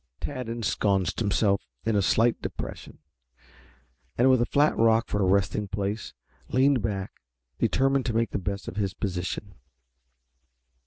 [0.19, 2.97] Tad ensconced himself in a slight depression,
[4.17, 6.15] and with a flat rock for a resting place,
[6.49, 7.21] leaned back
[7.59, 9.53] determined to make the best of his position.